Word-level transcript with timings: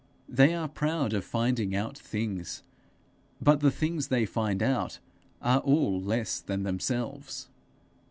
They 0.27 0.55
are 0.55 0.67
proud 0.67 1.13
of 1.13 1.23
finding 1.23 1.75
out 1.75 1.95
things, 1.95 2.63
but 3.39 3.59
the 3.59 3.69
things 3.69 4.07
they 4.07 4.25
find 4.25 4.63
out 4.63 4.97
are 5.43 5.59
all 5.59 6.01
less 6.01 6.39
than 6.39 6.63
themselves. 6.63 7.49